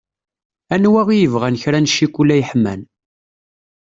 [0.73, 2.81] Anwa i yebɣan kra n cikula yeḥman.